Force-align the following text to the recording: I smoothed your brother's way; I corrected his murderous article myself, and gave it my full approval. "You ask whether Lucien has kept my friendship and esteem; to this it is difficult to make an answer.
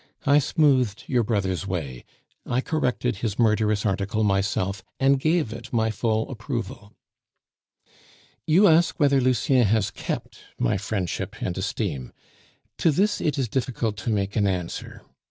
I 0.25 0.39
smoothed 0.39 1.03
your 1.05 1.21
brother's 1.21 1.67
way; 1.67 2.05
I 2.47 2.59
corrected 2.61 3.17
his 3.17 3.37
murderous 3.37 3.85
article 3.85 4.23
myself, 4.23 4.81
and 4.99 5.19
gave 5.19 5.53
it 5.53 5.71
my 5.71 5.91
full 5.91 6.27
approval. 6.31 6.95
"You 8.47 8.65
ask 8.67 8.99
whether 8.99 9.21
Lucien 9.21 9.61
has 9.67 9.91
kept 9.91 10.39
my 10.57 10.75
friendship 10.77 11.35
and 11.39 11.55
esteem; 11.55 12.13
to 12.79 12.89
this 12.89 13.21
it 13.21 13.37
is 13.37 13.47
difficult 13.47 13.95
to 13.97 14.09
make 14.09 14.35
an 14.35 14.47
answer. 14.47 15.03